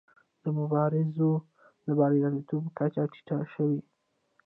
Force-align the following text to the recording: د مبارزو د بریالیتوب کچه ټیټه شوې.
د 0.43 0.45
مبارزو 0.59 1.31
د 1.85 1.87
بریالیتوب 1.99 2.63
کچه 2.77 3.03
ټیټه 3.11 3.37
شوې. 3.53 3.79